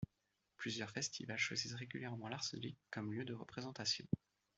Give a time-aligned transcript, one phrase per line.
[0.57, 4.07] Plusieurs festivals choisissent régulièrement l’Arsenic comme lieu de représentation.